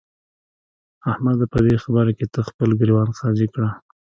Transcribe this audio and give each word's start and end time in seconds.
احمده! 1.11 1.45
په 1.53 1.59
دې 1.65 1.75
خبره 1.83 2.11
کې 2.17 2.25
ته 2.33 2.39
خپل 2.49 2.69
ګرېوان 2.79 3.09
قاضي 3.19 3.47
کړه. 3.53 3.69